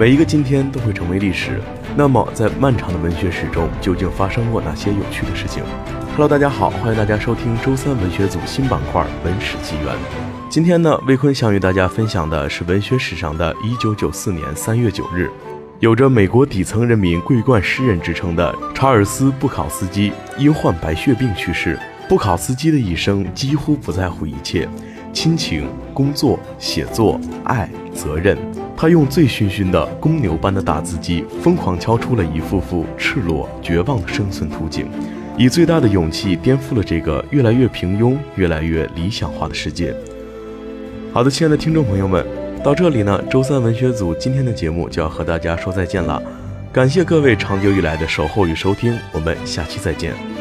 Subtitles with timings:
[0.00, 1.60] 每一个今天都会成为历史。
[1.94, 5.62] 那么，在漫长的文学史中，究竟发生过哪些有趣的事情
[6.12, 9.94] ？Hello，大家好，欢迎大家收听周三文学组新板块《文史纪元》。
[10.48, 15.28] 今天呢，魏坤想与大家分享的是文学史上的一九九四年三月九日，
[15.80, 21.78] 有着美国底层人民桂冠诗人之称的查尔斯·布考斯基因患白血病去世。
[22.08, 24.66] 布考斯基的一生几乎不在乎一切，
[25.12, 28.36] 亲情、工作、写作、爱、责任。
[28.76, 34.86] 他用醉醺醺的公牛般的打字机，疯狂敲出了一幅幅赤裸、绝望的生存图景，
[35.36, 39.94] 以最大的勇气颠覆了这个越来越平庸、越来越理想化的世界。
[41.12, 42.24] 好的，亲爱的听众朋友们，
[42.64, 46.22] 到这里呢，周三文学组今天的节目就要和大家说再见了。
[46.72, 50.39] 感谢各位长久以来的守候与收听，我们下期再见。